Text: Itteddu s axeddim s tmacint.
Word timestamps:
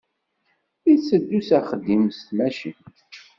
Itteddu 0.93 1.39
s 1.47 1.49
axeddim 1.57 2.03
s 2.11 2.19
tmacint. 2.27 2.97